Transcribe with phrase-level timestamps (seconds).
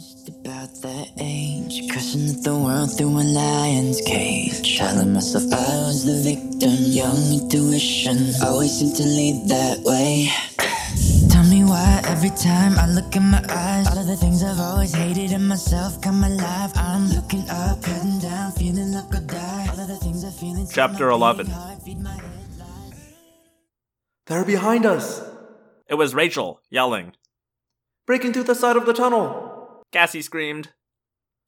[0.00, 4.78] Just about that age, cursing at the world through a lion's cage.
[4.78, 10.32] Telling myself I was the victim, young intuition always seemed to lead that way.
[11.28, 14.58] Tell me why every time I look in my eyes, all of the things I've
[14.58, 16.72] always hated in myself come alive.
[16.76, 19.68] I'm looking up, heading down, feeling like I'll die.
[19.68, 21.44] All of the things I feel inside Chapter 11.
[21.44, 23.12] beating heart feed my head lies.
[24.28, 25.20] They're behind us!
[25.88, 27.12] It was Rachel, yelling.
[28.06, 29.49] Breaking through the side of the tunnel!
[29.92, 30.70] Cassie screamed.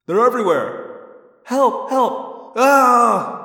[0.06, 1.06] They're everywhere!
[1.44, 1.90] Help!
[1.90, 2.54] Help!
[2.56, 3.42] Ah!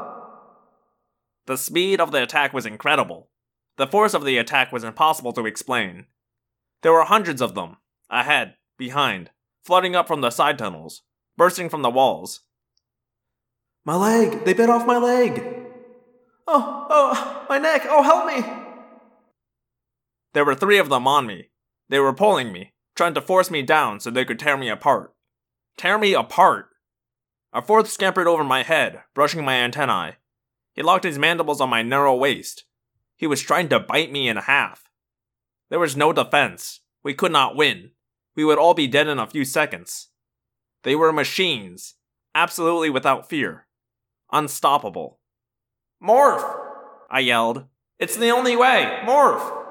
[1.45, 3.29] The speed of the attack was incredible.
[3.77, 6.07] The force of the attack was impossible to explain.
[6.81, 7.77] There were hundreds of them,
[8.09, 9.29] ahead, behind,
[9.63, 11.03] flooding up from the side tunnels,
[11.37, 12.41] bursting from the walls.
[13.85, 14.45] My leg!
[14.45, 15.43] They bit off my leg!
[16.47, 17.85] Oh, oh, my neck!
[17.87, 18.43] Oh, help me!
[20.33, 21.51] There were three of them on me.
[21.89, 25.13] They were pulling me, trying to force me down so they could tear me apart.
[25.77, 26.69] Tear me apart!
[27.53, 30.15] A fourth scampered over my head, brushing my antennae.
[30.73, 32.65] He locked his mandibles on my narrow waist.
[33.15, 34.89] He was trying to bite me in half.
[35.69, 36.81] There was no defense.
[37.03, 37.91] We could not win.
[38.35, 40.09] We would all be dead in a few seconds.
[40.83, 41.95] They were machines,
[42.35, 43.67] absolutely without fear.
[44.31, 45.19] Unstoppable.
[46.03, 46.43] Morph!
[47.09, 47.65] I yelled.
[47.99, 48.99] It's the only way!
[49.03, 49.65] Morph!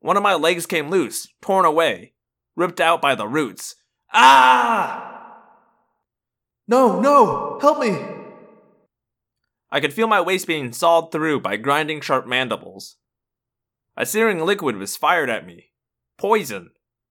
[0.00, 2.12] One of my legs came loose, torn away,
[2.58, 3.76] ripped out by the roots.
[4.12, 5.44] Ah!
[6.66, 7.58] No, no!
[7.62, 7.96] Help me!
[9.70, 12.96] I could feel my waist being sawed through by grinding sharp mandibles.
[13.96, 15.70] A searing liquid was fired at me.
[16.18, 16.70] Poison.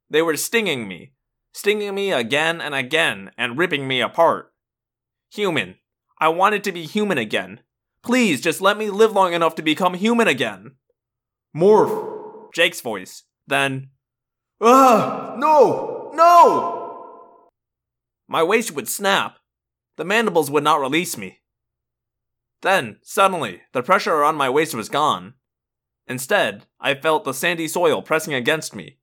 [0.09, 1.13] They were stinging me,
[1.53, 4.53] stinging me again and again, and ripping me apart.
[5.31, 5.75] Human.
[6.19, 7.61] I wanted to be human again.
[8.03, 10.75] Please, just let me live long enough to become human again.
[11.55, 12.53] Morph!
[12.53, 13.23] Jake's voice.
[13.45, 13.89] Then,
[14.61, 15.35] Ah!
[15.37, 16.11] No!
[16.13, 16.77] No!
[18.27, 19.37] my waist would snap.
[19.95, 21.39] The mandibles would not release me.
[22.61, 25.35] Then, suddenly, the pressure around my waist was gone.
[26.07, 28.97] Instead, I felt the sandy soil pressing against me.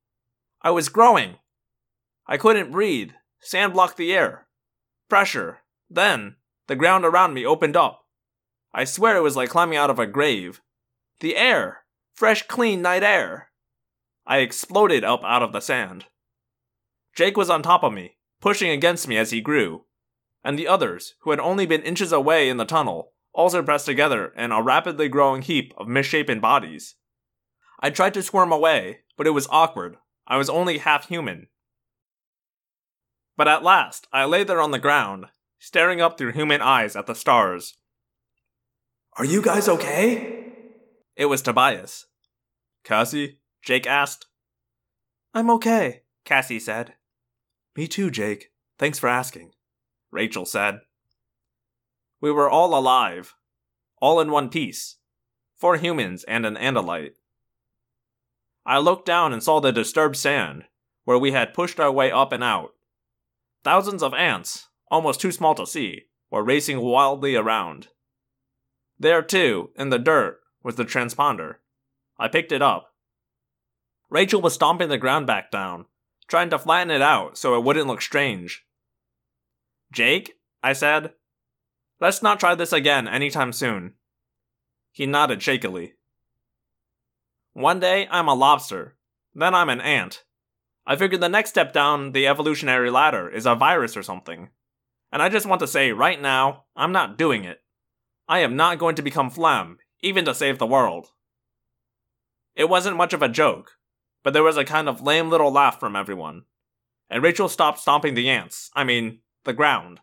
[0.61, 1.35] I was growing.
[2.27, 3.11] I couldn't breathe.
[3.39, 4.47] Sand blocked the air.
[5.09, 5.59] Pressure.
[5.89, 6.35] Then,
[6.67, 8.05] the ground around me opened up.
[8.73, 10.61] I swear it was like climbing out of a grave.
[11.19, 11.85] The air!
[12.13, 13.51] Fresh, clean night air!
[14.27, 16.05] I exploded up out of the sand.
[17.15, 19.85] Jake was on top of me, pushing against me as he grew,
[20.43, 24.33] and the others, who had only been inches away in the tunnel, also pressed together
[24.37, 26.95] in a rapidly growing heap of misshapen bodies.
[27.79, 29.97] I tried to squirm away, but it was awkward.
[30.27, 31.47] I was only half human.
[33.37, 35.25] But at last, I lay there on the ground,
[35.59, 37.75] staring up through human eyes at the stars.
[39.17, 40.45] Are you guys okay?
[41.15, 42.05] It was Tobias.
[42.83, 43.39] Cassie?
[43.65, 44.27] Jake asked.
[45.33, 46.93] I'm okay, Cassie said.
[47.75, 48.51] Me too, Jake.
[48.77, 49.53] Thanks for asking,
[50.11, 50.81] Rachel said.
[52.21, 53.33] We were all alive,
[53.99, 54.97] all in one piece,
[55.57, 57.15] four humans and an Andalite.
[58.67, 60.65] I looked down and saw the disturbed sand,
[61.03, 62.75] where we had pushed our way up and out.
[63.63, 67.87] Thousands of ants, almost too small to see, were racing wildly around.
[68.99, 71.55] There, too, in the dirt, was the transponder.
[72.19, 72.91] I picked it up.
[74.09, 75.85] Rachel was stomping the ground back down,
[76.27, 78.65] trying to flatten it out so it wouldn't look strange.
[79.91, 81.13] Jake, I said,
[81.99, 83.93] let's not try this again anytime soon.
[84.91, 85.93] He nodded shakily.
[87.53, 88.95] One day I'm a lobster,
[89.33, 90.23] then I'm an ant.
[90.87, 94.49] I figured the next step down the evolutionary ladder is a virus or something.
[95.11, 97.61] And I just want to say right now, I'm not doing it.
[98.27, 101.07] I am not going to become phlegm, even to save the world.
[102.55, 103.77] It wasn't much of a joke,
[104.25, 106.45] but there was a kind of lame little laugh from everyone.
[107.11, 109.99] And Rachel stopped stomping the ants, I mean, the ground.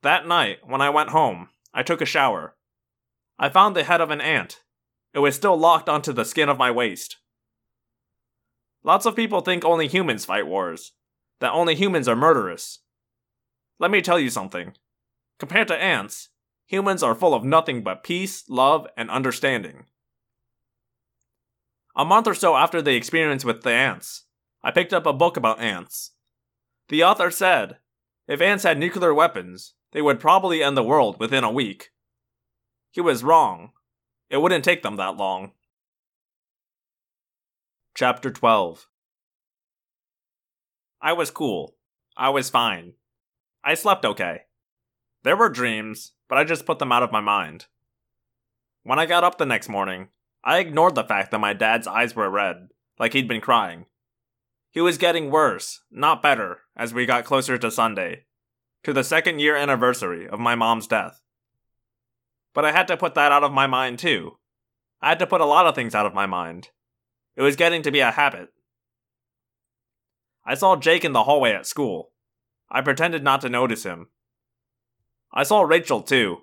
[0.00, 2.56] That night, when I went home, I took a shower.
[3.38, 4.60] I found the head of an ant.
[5.12, 7.18] It was still locked onto the skin of my waist.
[8.82, 10.92] Lots of people think only humans fight wars,
[11.40, 12.78] that only humans are murderous.
[13.78, 14.72] Let me tell you something.
[15.38, 16.30] Compared to ants,
[16.64, 19.84] humans are full of nothing but peace, love, and understanding.
[22.00, 24.24] A month or so after the experience with the ants,
[24.62, 26.12] I picked up a book about ants.
[26.88, 27.76] The author said
[28.26, 31.90] if ants had nuclear weapons, they would probably end the world within a week.
[32.90, 33.72] He was wrong.
[34.30, 35.52] It wouldn't take them that long.
[37.94, 38.88] Chapter 12
[41.02, 41.76] I was cool.
[42.16, 42.94] I was fine.
[43.62, 44.44] I slept okay.
[45.22, 47.66] There were dreams, but I just put them out of my mind.
[48.84, 50.08] When I got up the next morning,
[50.42, 53.86] I ignored the fact that my dad's eyes were red, like he'd been crying.
[54.70, 58.26] He was getting worse, not better, as we got closer to Sunday,
[58.84, 61.22] to the second year anniversary of my mom's death.
[62.54, 64.38] But I had to put that out of my mind too.
[65.02, 66.68] I had to put a lot of things out of my mind.
[67.36, 68.48] It was getting to be a habit.
[70.44, 72.12] I saw Jake in the hallway at school.
[72.70, 74.08] I pretended not to notice him.
[75.32, 76.42] I saw Rachel too.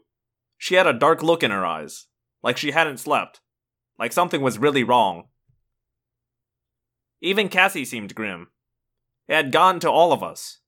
[0.58, 2.08] She had a dark look in her eyes,
[2.42, 3.42] like she hadn't slept,
[4.00, 5.26] like something was really wrong.
[7.22, 8.48] Even Cassie seemed grim.
[9.28, 10.60] It had gotten to all of us.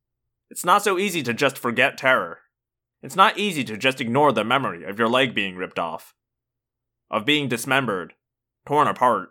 [0.49, 2.39] It's not so easy to just forget terror.
[3.01, 6.13] It's not easy to just ignore the memory of your leg being ripped off,
[7.09, 8.13] of being dismembered,
[8.67, 9.29] torn apart.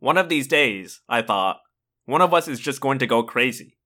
[0.00, 1.60] One of these days, I thought,
[2.06, 3.76] one of us is just going to go crazy.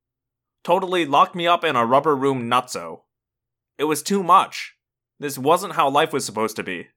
[0.62, 3.00] Totally lock me up in a rubber room nutso.
[3.78, 4.74] It was too much.
[5.18, 6.88] This wasn't how life was supposed to be.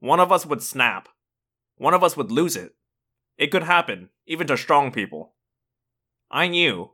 [0.00, 1.08] One of us would snap.
[1.76, 2.74] One of us would lose it.
[3.36, 5.34] It could happen, even to strong people.
[6.30, 6.92] I knew.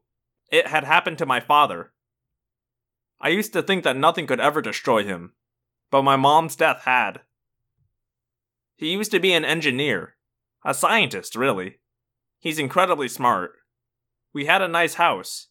[0.50, 1.92] It had happened to my father.
[3.20, 5.32] I used to think that nothing could ever destroy him,
[5.90, 7.22] but my mom's death had.
[8.76, 10.16] He used to be an engineer,
[10.64, 11.78] a scientist, really.
[12.38, 13.52] He's incredibly smart.
[14.32, 15.48] We had a nice house.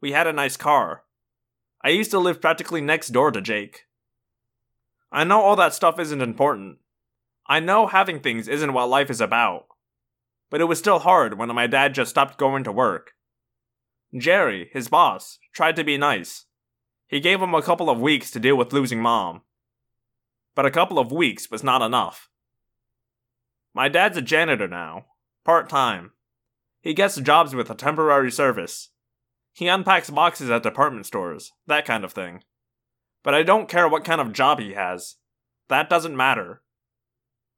[0.00, 1.04] We had a nice car.
[1.82, 3.84] I used to live practically next door to Jake.
[5.10, 6.78] I know all that stuff isn't important.
[7.46, 9.66] I know having things isn't what life is about.
[10.50, 13.12] But it was still hard when my dad just stopped going to work.
[14.16, 16.46] Jerry, his boss, tried to be nice.
[17.08, 19.42] He gave him a couple of weeks to deal with losing mom.
[20.54, 22.28] But a couple of weeks was not enough.
[23.74, 25.06] My dad's a janitor now,
[25.44, 26.12] part time.
[26.80, 28.90] He gets jobs with a temporary service.
[29.52, 32.42] He unpacks boxes at department stores, that kind of thing.
[33.22, 35.16] But I don't care what kind of job he has.
[35.68, 36.62] That doesn't matter.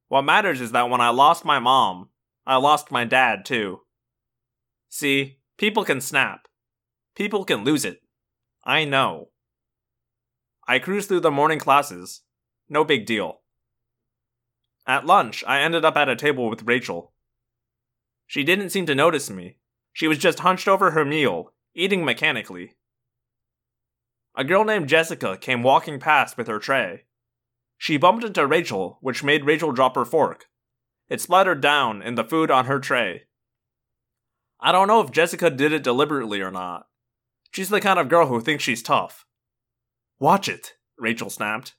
[0.08, 2.11] What matters is that when I lost my mom,
[2.47, 3.81] I lost my dad too.
[4.88, 6.47] See, people can snap.
[7.17, 8.03] People can lose it.
[8.64, 9.31] I know.
[10.69, 12.23] I cruised through the morning classes.
[12.69, 13.41] No big deal.
[14.87, 17.12] At lunch, I ended up at a table with Rachel.
[18.26, 19.58] She didn't seem to notice me.
[19.93, 22.76] She was just hunched over her meal, eating mechanically.
[24.37, 27.06] A girl named Jessica came walking past with her tray.
[27.78, 30.46] She bumped into Rachel, which made Rachel drop her fork.
[31.08, 33.23] It splattered down in the food on her tray.
[34.61, 36.87] I don't know if Jessica did it deliberately or not.
[37.52, 39.25] She's the kind of girl who thinks she's tough.
[40.19, 41.75] Watch it, Rachel snapped.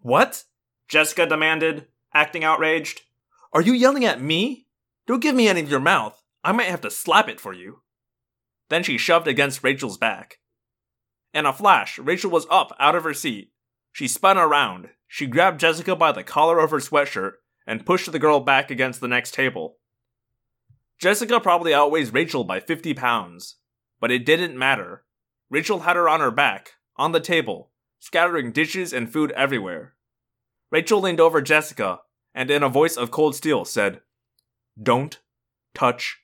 [0.00, 0.44] What?
[0.88, 3.02] Jessica demanded, acting outraged.
[3.52, 4.66] Are you yelling at me?
[5.06, 6.22] Don't give me any of your mouth.
[6.44, 7.80] I might have to slap it for you.
[8.68, 10.38] Then she shoved against Rachel's back.
[11.32, 13.50] In a flash, Rachel was up out of her seat.
[13.98, 14.90] She spun around.
[15.08, 17.32] She grabbed Jessica by the collar of her sweatshirt
[17.66, 19.78] and pushed the girl back against the next table.
[21.00, 23.56] Jessica probably outweighs Rachel by 50 pounds,
[23.98, 25.02] but it didn't matter.
[25.50, 29.96] Rachel had her on her back, on the table, scattering dishes and food everywhere.
[30.70, 31.98] Rachel leaned over Jessica
[32.32, 34.02] and, in a voice of cold steel, said,
[34.80, 35.18] don't
[35.74, 36.20] touch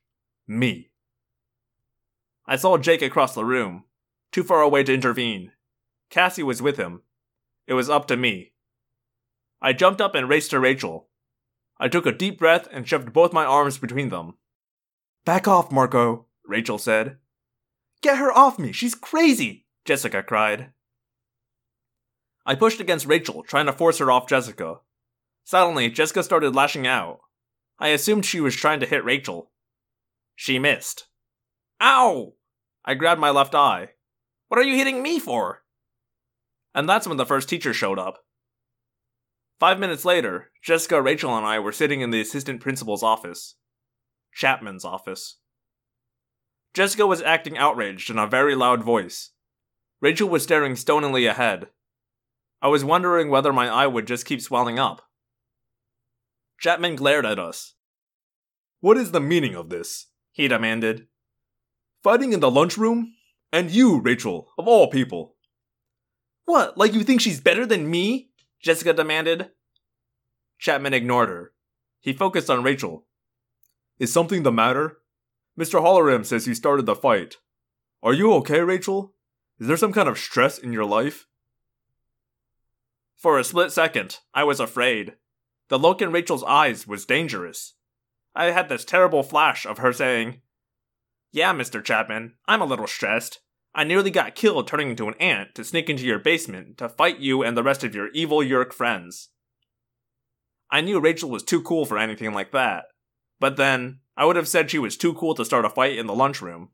[0.46, 0.92] me.
[2.46, 3.82] I saw Jake across the room,
[4.30, 5.50] too far away to intervene.
[6.08, 7.02] Cassie was with him.
[7.66, 8.52] It was up to me.
[9.60, 11.08] I jumped up and raced to Rachel.
[11.78, 14.34] I took a deep breath and shoved both my arms between them.
[15.24, 17.16] Back off, Marco, Rachel said.
[18.02, 20.72] Get her off me, she's crazy, Jessica cried.
[22.46, 24.80] I pushed against Rachel, trying to force her off Jessica.
[25.44, 27.20] Suddenly, Jessica started lashing out.
[27.78, 29.50] I assumed she was trying to hit Rachel.
[30.36, 31.06] She missed.
[31.80, 32.34] Ow!
[32.84, 33.90] I grabbed my left eye.
[34.48, 35.63] What are you hitting me for?
[36.74, 38.18] And that's when the first teacher showed up.
[39.60, 43.54] Five minutes later, Jessica, Rachel, and I were sitting in the assistant principal's office.
[44.32, 45.38] Chapman's office.
[46.74, 49.30] Jessica was acting outraged in a very loud voice.
[50.00, 51.68] Rachel was staring stonily ahead.
[52.60, 55.02] I was wondering whether my eye would just keep swelling up.
[56.58, 57.74] Chapman glared at us.
[58.80, 60.06] What is the meaning of this?
[60.32, 61.06] he demanded.
[62.02, 63.14] Fighting in the lunchroom?
[63.52, 65.33] And you, Rachel, of all people.
[66.44, 68.30] What, like you think she's better than me?
[68.60, 69.50] Jessica demanded.
[70.58, 71.52] Chapman ignored her.
[72.00, 73.06] He focused on Rachel.
[73.98, 74.98] Is something the matter?
[75.58, 75.80] Mr.
[75.80, 77.36] Holleram says you started the fight.
[78.02, 79.14] Are you okay, Rachel?
[79.58, 81.26] Is there some kind of stress in your life?
[83.16, 85.14] For a split second, I was afraid.
[85.68, 87.74] The look in Rachel's eyes was dangerous.
[88.34, 90.42] I had this terrible flash of her saying,
[91.32, 91.82] Yeah, Mr.
[91.82, 93.40] Chapman, I'm a little stressed.
[93.74, 97.18] I nearly got killed turning into an ant to sneak into your basement to fight
[97.18, 99.30] you and the rest of your evil Yeerk friends.
[100.70, 102.86] I knew Rachel was too cool for anything like that.
[103.40, 106.06] But then, I would have said she was too cool to start a fight in
[106.06, 106.70] the lunchroom.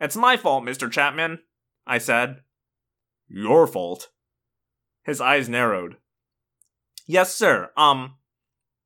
[0.00, 0.90] It's my fault, Mr.
[0.90, 1.40] Chapman,
[1.86, 2.42] I said.
[3.28, 4.10] Your fault?
[5.04, 5.96] His eyes narrowed.
[7.06, 7.70] Yes, sir.
[7.76, 8.16] Um,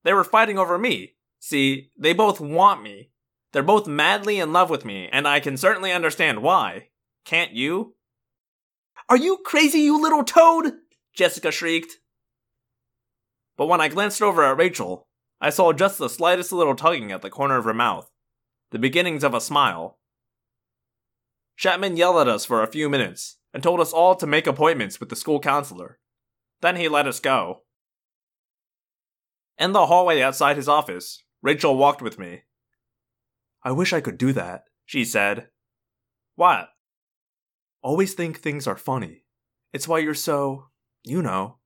[0.05, 1.15] they were fighting over me.
[1.39, 3.11] See, they both want me.
[3.53, 6.89] They're both madly in love with me, and I can certainly understand why.
[7.29, 7.95] Can't you?
[9.11, 10.73] Are you crazy, you little toad?
[11.13, 11.99] Jessica shrieked.
[13.59, 15.09] But when I glanced over at Rachel,
[15.39, 18.11] I saw just the slightest little tugging at the corner of her mouth,
[18.71, 19.99] the beginnings of a smile.
[21.59, 24.99] Chapman yelled at us for a few minutes and told us all to make appointments
[24.99, 25.99] with the school counselor.
[26.63, 27.65] Then he let us go.
[29.59, 32.45] In the hallway outside his office, Rachel walked with me.
[33.63, 35.49] I wish I could do that, she said.
[36.35, 36.71] What?
[37.83, 39.25] Always think things are funny.
[39.73, 40.69] It's why you're so,
[41.05, 41.59] you know,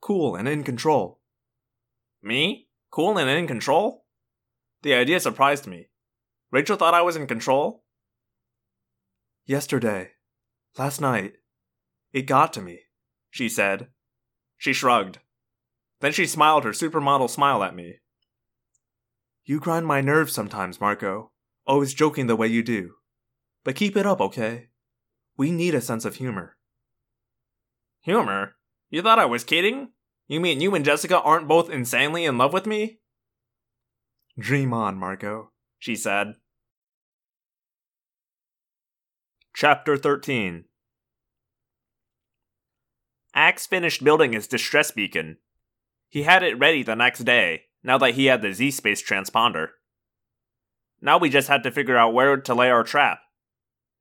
[0.00, 1.20] cool and in control.
[2.22, 2.68] Me?
[2.90, 4.04] Cool and in control?
[4.82, 5.88] The idea surprised me.
[6.50, 7.84] Rachel thought I was in control?
[9.44, 10.12] Yesterday,
[10.78, 11.34] last night,
[12.12, 12.80] it got to me,
[13.30, 13.88] she said.
[14.56, 15.18] She shrugged.
[16.00, 17.96] Then she smiled her supermodel smile at me.
[19.44, 21.32] You grind my nerves sometimes, Marco.
[21.66, 22.94] Always joking the way you do.
[23.64, 24.67] But keep it up, okay?
[25.38, 26.56] We need a sense of humor.
[28.00, 28.56] Humor?
[28.90, 29.90] You thought I was kidding?
[30.26, 32.98] You mean you and Jessica aren't both insanely in love with me?
[34.36, 36.34] Dream on, Marco, she said.
[39.54, 40.64] Chapter 13
[43.34, 45.38] Ax finished building his distress beacon.
[46.08, 49.68] He had it ready the next day, now that he had the Z Space transponder.
[51.00, 53.20] Now we just had to figure out where to lay our trap.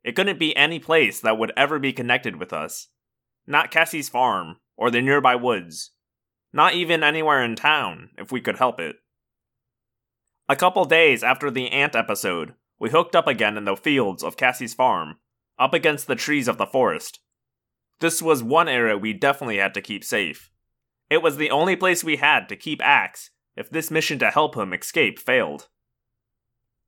[0.08, 2.88] It couldn't be any place that would ever be connected with us.
[3.46, 5.92] Not Cassie's farm, or the nearby woods.
[6.54, 8.96] Not even anywhere in town, if we could help it.
[10.48, 14.38] A couple days after the ant episode, we hooked up again in the fields of
[14.38, 15.18] Cassie's farm,
[15.60, 17.20] up against the trees of the forest.
[18.00, 20.50] This was one area we definitely had to keep safe.
[21.10, 24.56] It was the only place we had to keep Ax if this mission to help
[24.56, 25.68] him escape failed.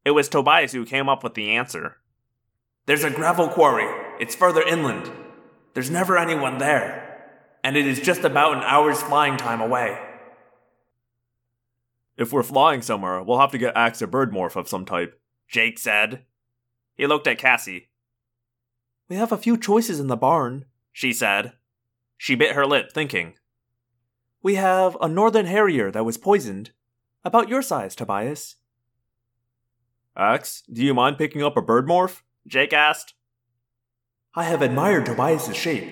[0.06, 1.98] It was Tobias who came up with the answer.
[2.89, 3.86] There's a gravel quarry.
[4.19, 5.12] It's further inland.
[5.75, 7.22] There's never anyone there.
[7.63, 9.96] And it is just about an hour's flying time away.
[12.17, 15.22] If we're flying somewhere, we'll have to get Ax a bird morph of some type,
[15.48, 16.25] Jake said.
[16.96, 17.89] He looked at Cassie.
[19.08, 21.53] We have a few choices in the barn, she said.
[22.17, 23.36] She bit her lip, thinking.
[24.41, 26.72] We have a northern harrier that was poisoned.
[27.24, 28.55] About your size, Tobias.
[30.17, 32.24] Ax, do you mind picking up a bird morph?
[32.50, 33.13] Jake asked.
[34.34, 35.84] I have admired Tobias's shape.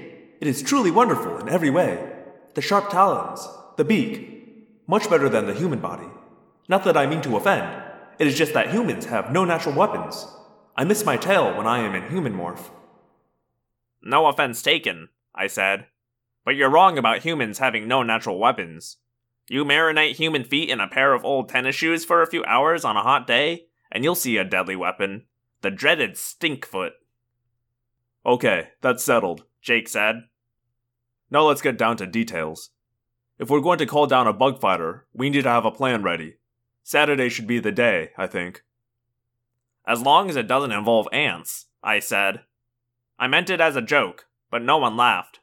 [0.41, 2.13] It is truly wonderful in every way.
[2.55, 3.47] The sharp talons,
[3.77, 6.07] the beak, much better than the human body.
[6.67, 7.83] Not that I mean to offend,
[8.17, 10.27] it is just that humans have no natural weapons.
[10.75, 12.71] I miss my tail when I am in human morph.
[14.01, 15.85] No offense taken, I said.
[16.43, 18.97] But you're wrong about humans having no natural weapons.
[19.47, 22.83] You marinate human feet in a pair of old tennis shoes for a few hours
[22.83, 25.25] on a hot day, and you'll see a deadly weapon.
[25.61, 26.91] The dreaded Stinkfoot.
[28.25, 30.23] Okay, that's settled, Jake said.
[31.29, 32.71] Now let's get down to details.
[33.39, 36.03] If we're going to call down a bug fighter, we need to have a plan
[36.03, 36.37] ready.
[36.83, 38.63] Saturday should be the day, I think.
[39.85, 42.41] As long as it doesn't involve ants, I said.
[43.19, 45.39] I meant it as a joke, but no one laughed.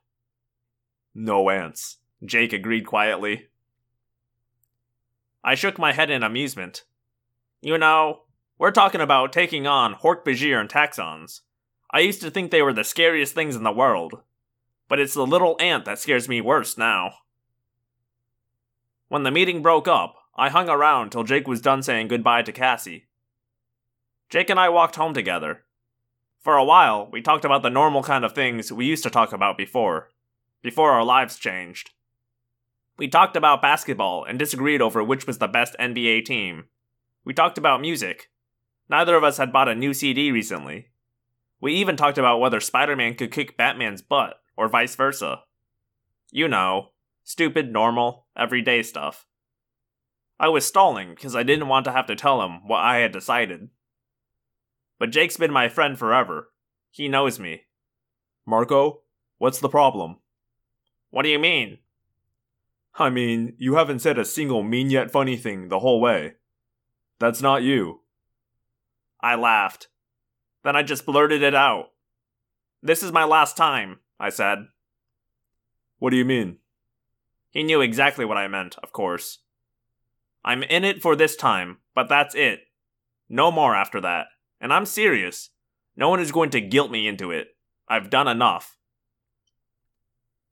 [1.14, 3.48] No ants, Jake agreed quietly.
[5.42, 6.84] I shook my head in amusement.
[7.60, 8.23] You know,
[8.58, 11.40] we're talking about taking on Hork-Bajir and Taxxons.
[11.90, 14.20] I used to think they were the scariest things in the world,
[14.88, 17.14] but it's the little ant that scares me worse now.
[19.08, 22.52] When the meeting broke up, I hung around till Jake was done saying goodbye to
[22.52, 23.06] Cassie.
[24.28, 25.64] Jake and I walked home together.
[26.40, 29.32] For a while, we talked about the normal kind of things we used to talk
[29.32, 30.10] about before
[30.64, 31.90] before our lives changed.
[32.96, 36.64] We talked about basketball and disagreed over which was the best NBA team.
[37.22, 38.30] We talked about music.
[38.88, 40.90] Neither of us had bought a new CD recently.
[41.60, 45.42] We even talked about whether Spider Man could kick Batman's butt, or vice versa.
[46.30, 46.90] You know,
[47.22, 49.26] stupid, normal, everyday stuff.
[50.38, 53.12] I was stalling because I didn't want to have to tell him what I had
[53.12, 53.68] decided.
[54.98, 56.50] But Jake's been my friend forever.
[56.90, 57.62] He knows me.
[58.46, 59.00] Marco,
[59.38, 60.16] what's the problem?
[61.10, 61.78] What do you mean?
[62.96, 66.34] I mean, you haven't said a single mean yet funny thing the whole way.
[67.18, 68.00] That's not you.
[69.24, 69.88] I laughed.
[70.64, 71.86] Then I just blurted it out.
[72.82, 74.66] This is my last time, I said.
[75.98, 76.58] What do you mean?
[77.48, 79.38] He knew exactly what I meant, of course.
[80.44, 82.64] I'm in it for this time, but that's it.
[83.30, 84.26] No more after that.
[84.60, 85.48] And I'm serious.
[85.96, 87.48] No one is going to guilt me into it.
[87.88, 88.76] I've done enough.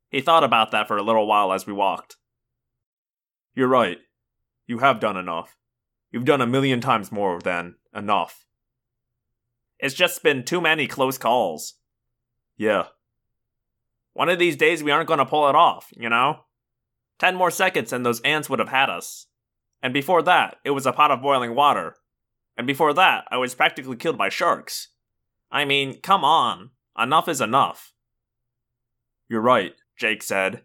[0.09, 2.17] He thought about that for a little while as we walked.
[3.55, 3.99] You're right.
[4.67, 5.59] You have done enough.
[6.11, 8.47] You've done a million times more than enough.
[9.83, 11.75] It's just been too many close calls.
[12.57, 12.87] Yeah.
[14.13, 16.45] One of these days we aren't going to pull it off, you know?
[17.19, 19.27] Ten more seconds and those ants would have had us.
[19.83, 21.97] And before that, it was a pot of boiling water.
[22.57, 24.89] And before that, I was practically killed by sharks.
[25.51, 26.71] I mean, come on.
[26.97, 27.93] Enough is enough.
[29.29, 30.63] You're right, Jake said.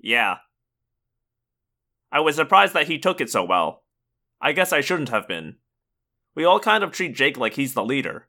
[0.00, 0.38] Yeah.
[2.10, 3.84] I was surprised that he took it so well.
[4.40, 5.56] I guess I shouldn't have been.
[6.34, 8.28] We all kind of treat Jake like he's the leader,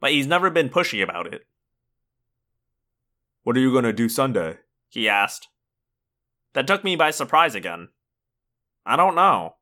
[0.00, 1.46] but he's never been pushy about it.
[3.42, 4.58] What are you going to do Sunday?
[4.88, 5.48] he asked.
[6.52, 7.88] That took me by surprise again.
[8.84, 9.56] I don't know.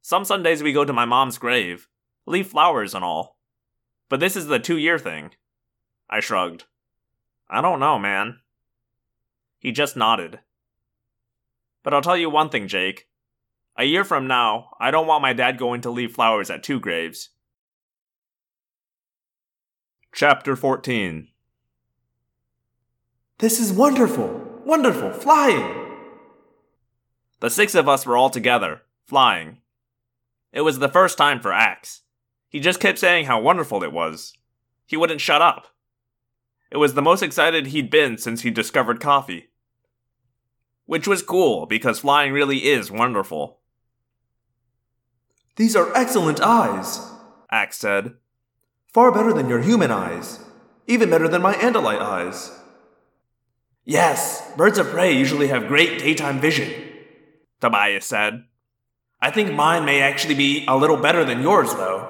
[0.00, 1.88] Some Sundays we go to my mom's grave,
[2.26, 3.38] leave flowers and all.
[4.08, 5.30] But this is the two year thing.
[6.10, 6.64] I shrugged.
[7.48, 8.40] I don't know, man.
[9.58, 10.40] He just nodded.
[11.82, 13.06] But I'll tell you one thing, Jake.
[13.76, 16.78] A year from now, I don't want my dad going to leave flowers at two
[16.78, 17.30] graves.
[20.14, 21.28] Chapter 14
[23.38, 24.60] This is wonderful!
[24.66, 25.10] Wonderful!
[25.10, 25.96] Flying!
[27.40, 29.58] The six of us were all together, flying.
[30.52, 32.02] It was the first time for Ax.
[32.50, 34.34] He just kept saying how wonderful it was.
[34.84, 35.68] He wouldn't shut up.
[36.70, 39.48] It was the most excited he'd been since he discovered coffee.
[40.84, 43.60] Which was cool, because flying really is wonderful.
[45.56, 47.10] These are excellent eyes,
[47.50, 48.14] Ax said.
[48.92, 50.40] Far better than your human eyes.
[50.86, 52.58] Even better than my Andalite eyes.
[53.84, 56.72] Yes, birds of prey usually have great daytime vision,
[57.60, 58.44] Tobias said.
[59.20, 62.08] I think mine may actually be a little better than yours, though.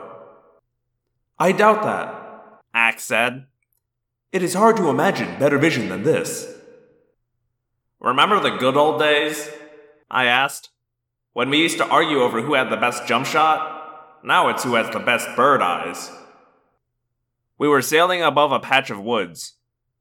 [1.38, 3.46] I doubt that, Ax said.
[4.32, 6.52] It is hard to imagine better vision than this.
[8.00, 9.50] Remember the good old days?
[10.11, 10.71] I asked.
[11.33, 14.21] When we used to argue over who had the best jump shot?
[14.23, 16.11] Now it's who has the best bird eyes.
[17.57, 19.55] We were sailing above a patch of woods.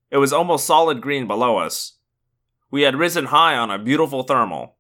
[0.10, 1.94] It was almost solid green below us.
[2.70, 4.76] We had risen high on a beautiful thermal.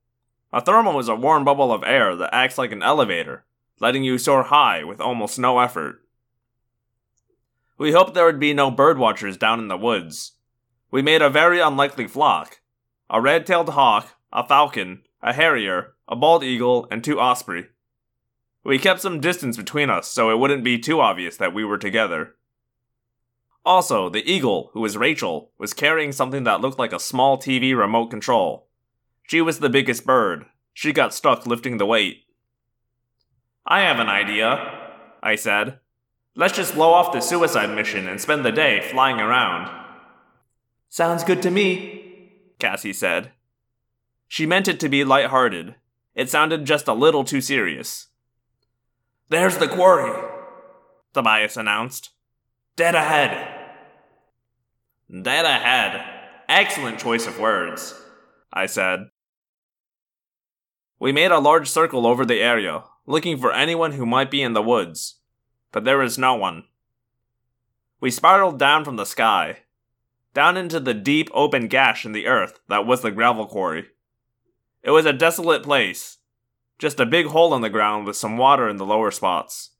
[0.52, 3.46] A thermal is a warm bubble of air that acts like an elevator,
[3.80, 6.02] letting you soar high with almost no effort.
[7.78, 10.34] We hoped there would be no birdwatchers down in the woods.
[10.92, 12.60] We made a very unlikely flock
[13.10, 17.67] a red tailed hawk, a falcon, a harrier, a bald eagle, and two osprey.
[18.63, 21.77] We kept some distance between us so it wouldn't be too obvious that we were
[21.77, 22.36] together.
[23.65, 27.77] Also, the eagle, who was Rachel, was carrying something that looked like a small TV
[27.77, 28.67] remote control.
[29.27, 30.45] She was the biggest bird.
[30.73, 32.25] She got stuck lifting the weight.
[33.65, 35.79] I have an idea, I said.
[36.36, 39.69] Let's just blow off the suicide mission and spend the day flying around.
[40.89, 43.31] Sounds good to me, Cassie said.
[44.32, 45.76] She meant it to be light-hearted.
[46.15, 48.08] It sounded just a little too serious.
[49.28, 50.10] There's the quarry,
[51.13, 52.12] Tobias announced.
[52.78, 53.46] Dead ahead.
[55.22, 56.02] Dead ahead.
[56.48, 57.94] Excellent choice of words,
[58.54, 59.10] I said.
[60.98, 64.54] We made a large circle over the area, looking for anyone who might be in
[64.54, 65.15] the woods,
[65.74, 66.63] but there was no one.
[68.00, 69.63] We spiraled down from the sky,
[70.34, 73.88] down into the deep open gash in the earth that was the gravel quarry.
[74.84, 76.17] It was a desolate place,
[76.80, 79.72] just a big hole in the ground with some water in the lower spots.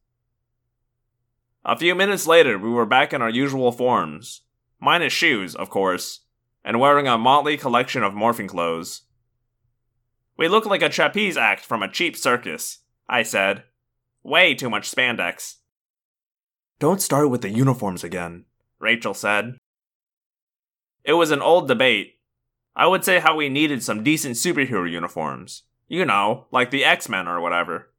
[1.64, 4.42] A few minutes later, we were back in our usual forms,
[4.80, 6.20] minus shoes, of course,
[6.64, 9.02] and wearing a motley collection of morphing clothes.
[10.36, 13.64] We look like a trapeze act from a cheap circus, I said.
[14.22, 15.56] Way too much spandex.
[16.78, 18.44] Don't start with the uniforms again,
[18.78, 19.56] Rachel said.
[21.04, 22.14] It was an old debate.
[22.74, 25.64] I would say how we needed some decent superhero uniforms.
[25.88, 27.92] You know, like the X Men or whatever.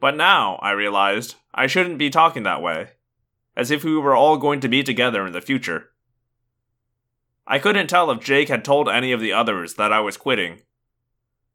[0.00, 2.90] But now, I realized, I shouldn't be talking that way.
[3.56, 5.90] As if we were all going to be together in the future.
[7.46, 10.60] I couldn't tell if Jake had told any of the others that I was quitting.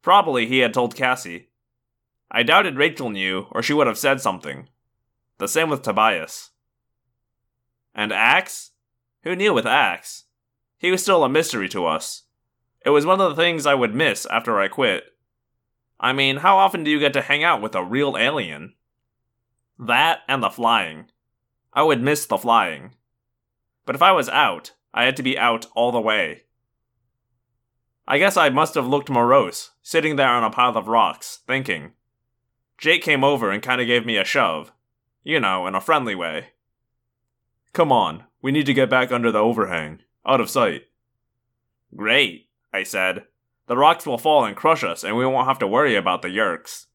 [0.01, 1.49] Probably he had told Cassie.
[2.29, 4.69] I doubted Rachel knew, or she would have said something.
[5.37, 6.49] The same with Tobias.
[7.95, 8.71] And Ax?
[9.23, 10.22] Who knew with Ax?
[10.83, 12.23] He was still a mystery to us.
[12.85, 15.05] It was one of the things I would miss after I quit.
[15.97, 18.73] I mean, how often do you get to hang out with a real alien?
[19.79, 21.05] That and the flying.
[21.71, 22.95] I would miss the flying.
[23.85, 26.43] But if I was out, I had to be out all the way.
[28.05, 31.93] I guess I must have looked morose, sitting there on a pile of rocks, thinking.
[32.77, 34.73] Jake came over and kind of gave me a shove.
[35.23, 36.47] You know, in a friendly way.
[37.71, 40.83] Come on, we need to get back under the overhang, out of sight.
[41.95, 43.25] Great, I said.
[43.67, 46.27] The rocks will fall and crush us, and we won't have to worry about the
[46.27, 46.87] Yeerks.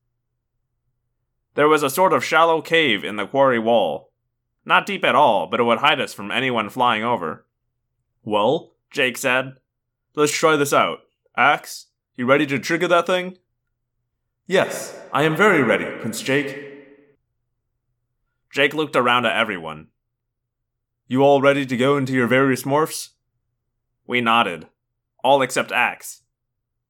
[1.55, 4.13] There was a sort of shallow cave in the quarry wall.
[4.65, 7.47] Not deep at all, but it would hide us from anyone flying over.
[8.23, 9.55] Well, Jake said,
[10.15, 11.01] let's try this out.
[11.37, 11.87] Ax,
[12.17, 13.39] you ready to trigger that thing?
[14.47, 16.65] Yes, I am very ready, Prince Jake.
[18.51, 19.89] Jake looked around at everyone.
[21.07, 23.11] You all ready to go into your various morphs?
[24.09, 24.67] We nodded.
[25.23, 26.23] All except Ax.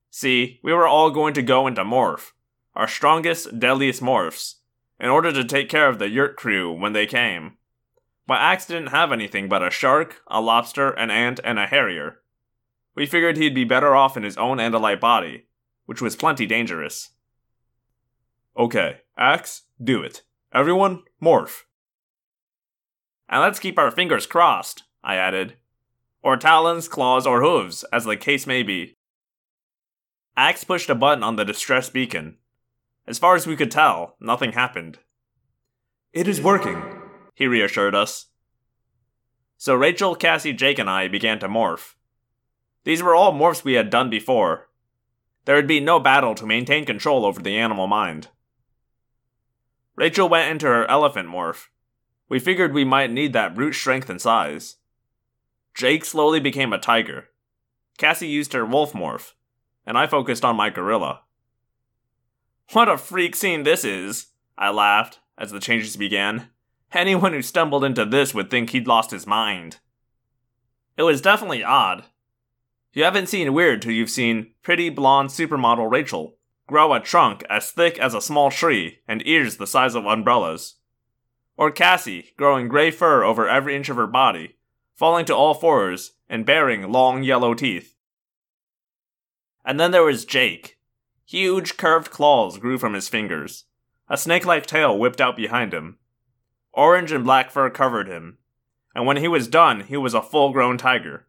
[0.09, 2.31] See, we were all going to go into morph,
[2.75, 4.55] our strongest, deadliest morphs,
[4.99, 7.57] in order to take care of the Yeerk crew when they came.
[8.27, 12.21] But Ax didn't have anything but a shark, a lobster, an ant, and a harrier.
[12.95, 15.47] We figured he'd be better off in his own Andalite body,
[15.87, 17.11] which was plenty dangerous.
[18.57, 20.23] Okay, Ax, do it.
[20.53, 21.63] Everyone, morph.
[23.29, 25.57] And let's keep our fingers crossed, I added.
[26.23, 28.97] Or talons, claws, or hooves, as the case may be.
[30.37, 32.37] Ax pushed a button on the distress beacon.
[33.07, 34.99] As far as we could tell, nothing happened.
[36.13, 36.83] It is working,
[37.35, 38.27] he reassured us.
[39.57, 41.95] So Rachel, Cassie, Jake, and I began to morph.
[42.85, 44.69] These were all morphs we had done before.
[45.45, 48.29] There would be no battle to maintain control over the animal mind.
[49.97, 51.67] Rachel went into her elephant morph.
[52.29, 54.77] We figured we might need that brute strength and size.
[55.79, 57.29] Jake slowly became a tiger.
[57.99, 59.35] Cassie used her wolf morph,
[59.87, 61.21] and I focused on my gorilla.
[62.73, 66.49] What a freak scene this is, I laughed as the changes began.
[66.93, 69.79] Anyone who stumbled into this would think he'd lost his mind.
[70.97, 72.07] It was definitely odd.
[72.93, 77.71] You haven't seen weird till you've seen pretty blonde supermodel Rachel grow a trunk as
[77.71, 80.75] thick as a small tree and ears the size of umbrellas.
[81.57, 84.57] Or Cassie, growing gray fur over every inch of her body,
[84.99, 87.95] falling to all fours and baring long yellow teeth.
[89.65, 90.79] And then there was Jake.
[91.25, 93.67] Huge curved claws grew from his fingers.
[94.09, 95.99] A snake like tail whipped out behind him.
[96.73, 98.39] Orange and black fur covered him.
[98.93, 101.29] And when he was done, he was a full grown tiger.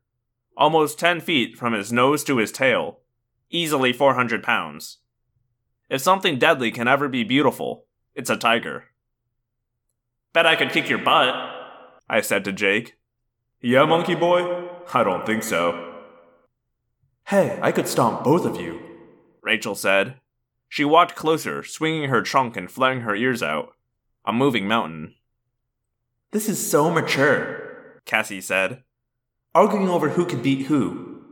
[0.57, 3.01] Almost 10 feet from his nose to his tail.
[3.51, 4.97] Easily 400 pounds.
[5.89, 8.85] If something deadly can ever be beautiful, it's a tiger.
[10.33, 11.35] Bet I could kick your butt,
[12.09, 12.98] I said to Jake.
[13.61, 14.69] Yeah, monkey boy?
[14.93, 15.95] I don't think so.
[17.25, 18.79] Hey, I could stomp both of you,
[19.41, 20.15] Rachel said.
[20.69, 23.73] She walked closer, swinging her trunk and flaring her ears out.
[24.25, 25.15] A moving mountain.
[26.31, 28.83] This is so mature, Cassie said.
[29.53, 31.23] Arguing over who could beat who.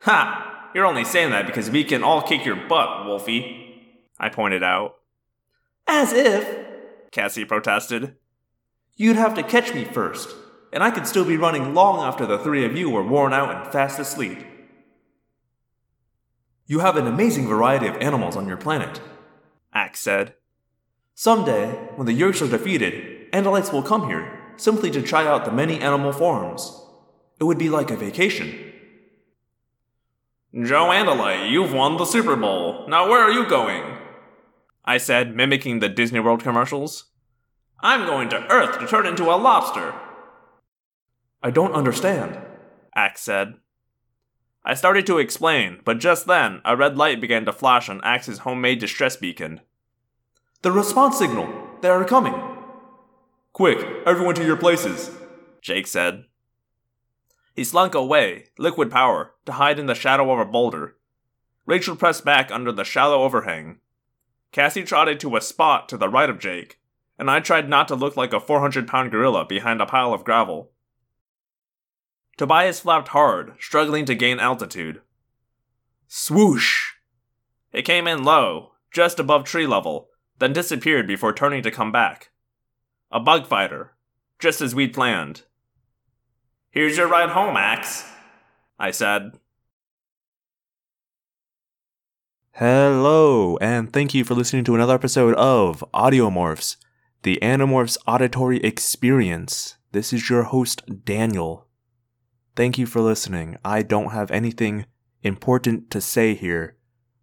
[0.00, 0.70] Ha!
[0.74, 4.02] You're only saying that because we can all kick your butt, Wolfie.
[4.18, 4.96] I pointed out.
[5.86, 6.66] As if,
[7.12, 8.16] Cassie protested.
[8.96, 10.34] You'd have to catch me first,
[10.72, 13.54] and I could still be running long after the three of you were worn out
[13.54, 14.38] and fast asleep.
[16.66, 19.00] You have an amazing variety of animals on your planet,
[19.72, 20.34] Ax said.
[21.14, 25.52] Someday, when the Yeerks are defeated, Andalites will come here, simply to try out the
[25.52, 26.82] many animal forms.
[27.38, 28.72] It would be like a vacation.
[30.52, 32.88] Joe Andalite, you've won the Super Bowl.
[32.88, 33.98] Now where are you going?
[34.84, 37.06] I said, mimicking the Disney World commercials.
[37.80, 39.94] I'm going to Earth to turn into a lobster.
[41.42, 42.38] I don't understand,
[42.94, 43.54] Ax said.
[44.64, 48.38] I started to explain, but just then, a red light began to flash on Ax's
[48.38, 49.60] homemade distress beacon.
[50.62, 51.48] The response signal!
[51.82, 52.34] They are coming!
[53.52, 55.10] Quick, everyone to your places,
[55.62, 56.24] Jake said.
[57.54, 60.96] He slunk away, liquid power, to hide in the shadow of a boulder.
[61.64, 63.78] Rachel pressed back under the shallow overhang,
[64.56, 66.80] Cassie trotted to a spot to the right of Jake,
[67.18, 70.24] and I tried not to look like a 400 pound gorilla behind a pile of
[70.24, 70.70] gravel.
[72.36, 75.00] Tobias flapped hard, struggling to gain altitude.
[76.06, 76.92] Swoosh!
[77.72, 82.30] It came in low, just above tree level, then disappeared before turning to come back.
[83.10, 83.96] A bug fighter,
[84.38, 85.42] just as we'd planned.
[86.70, 88.04] Here's your ride home, Ax,
[88.78, 89.38] I said.
[92.52, 96.76] Hello, and thank you for listening to another episode of Audiomorphs,
[97.22, 99.76] the Animorphs auditory experience.
[99.92, 101.65] This is your host, Daniel.
[102.56, 103.58] Thank you for listening.
[103.64, 104.86] I don't have anything
[105.22, 106.76] important to say here,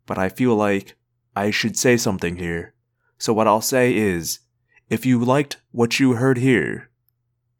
[0.05, 0.95] but I feel like
[1.35, 2.75] I should say something here.
[3.17, 4.41] So, what I'll say is
[4.89, 6.89] if you liked what you heard here,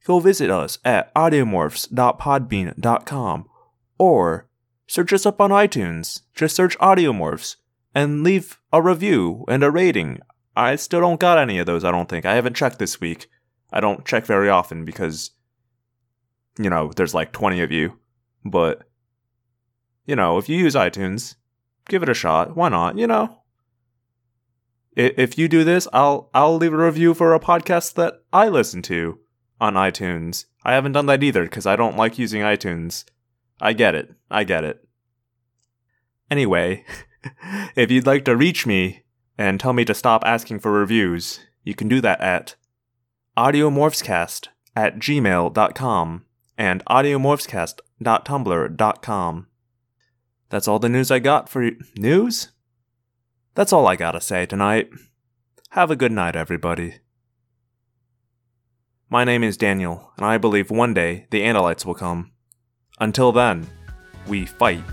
[0.05, 3.49] go visit us at audiomorphs.podbean.com
[3.97, 4.47] or
[4.87, 6.21] search us up on iTunes.
[6.35, 7.55] Just search Audiomorphs
[7.95, 10.19] and leave a review and a rating.
[10.55, 12.23] I still don't got any of those, I don't think.
[12.25, 13.27] I haven't checked this week.
[13.71, 15.31] I don't check very often because,
[16.57, 17.99] you know, there's like 20 of you.
[18.45, 18.83] But,
[20.05, 21.35] you know, if you use iTunes,
[21.87, 22.55] give it a shot.
[22.55, 22.97] Why not?
[22.97, 23.39] You know?
[24.95, 28.83] If you do this, I'll I'll leave a review for a podcast that I listen
[28.83, 29.19] to
[29.59, 30.45] on iTunes.
[30.63, 33.03] I haven't done that either because I don't like using iTunes.
[33.59, 34.13] I get it.
[34.29, 34.87] I get it.
[36.29, 36.85] Anyway,
[37.75, 39.03] if you'd like to reach me
[39.35, 42.55] and tell me to stop asking for reviews, you can do that at
[43.35, 46.25] audiomorphscast at gmail.com
[46.57, 49.47] and audiomorphscast.tumblr.com.
[50.49, 51.77] That's all the news I got for you.
[51.97, 52.51] News?
[53.55, 54.89] That's all I gotta say tonight.
[55.69, 56.95] Have a good night, everybody.
[59.09, 62.31] My name is Daniel, and I believe one day the Andalites will come.
[62.99, 63.67] Until then,
[64.27, 64.83] we fight.